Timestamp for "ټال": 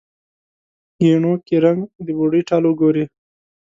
2.47-2.63